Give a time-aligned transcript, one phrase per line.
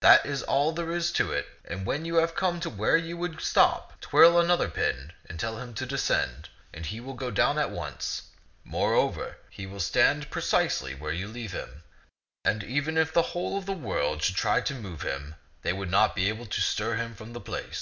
[0.00, 1.46] That is all there is to it.
[1.66, 5.58] And when you have come to where you would stop, twirl another pin and tell
[5.58, 8.22] him to descend, and he will go down at once.
[8.64, 11.82] Moreover, he will stand pre cisely where you leave him;
[12.42, 16.30] and even if the whole world should try to move him, they would not be
[16.30, 17.78] able to stir him from the place.